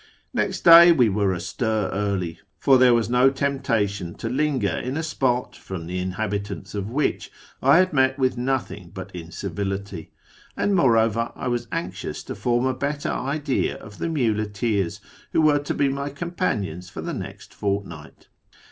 Next 0.33 0.61
day 0.65 0.91
we 0.91 1.09
were 1.09 1.31
astir 1.31 1.91
early, 1.93 2.39
for 2.57 2.79
there 2.79 2.95
was 2.95 3.07
no 3.07 3.29
temptation 3.29 4.15
to 4.15 4.29
linger 4.29 4.75
in 4.79 4.97
a 4.97 5.03
spot 5.03 5.55
from 5.55 5.85
the 5.85 5.99
inhabitants 5.99 6.73
of 6.73 6.89
which 6.89 7.31
I 7.61 7.77
had 7.77 7.93
met 7.93 8.17
with 8.17 8.35
nothing 8.35 8.89
but 8.95 9.11
incivility; 9.15 10.11
and, 10.57 10.73
moreover, 10.73 11.31
I 11.35 11.49
was 11.49 11.67
anxious 11.71 12.23
to 12.23 12.33
form 12.33 12.65
a 12.65 12.73
better 12.73 13.11
idea 13.11 13.77
of 13.77 13.99
the 13.99 14.09
muleteers 14.09 15.01
who 15.33 15.41
were 15.43 15.59
to 15.59 15.73
be 15.75 15.87
my 15.87 16.09
com 16.09 16.31
panions 16.31 16.89
for 16.89 17.01
the 17.01 17.13
next 17.13 17.53
fortnight. 17.53 18.27